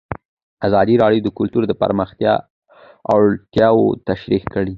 ازادي 0.67 0.95
راډیو 1.03 1.25
د 1.25 1.29
کلتور 1.37 1.63
د 1.67 1.73
پراختیا 1.81 2.33
اړتیاوې 3.15 3.87
تشریح 4.09 4.43
کړي. 4.53 4.69